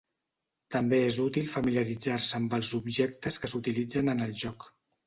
També 0.75 1.01
és 1.09 1.19
útil 1.25 1.45
familiaritzar-se 1.57 2.35
amb 2.41 2.59
els 2.61 2.73
objectes 2.81 3.43
que 3.45 3.55
s'utilitzen 3.55 4.15
en 4.17 4.27
el 4.31 4.37
joc. 4.49 4.73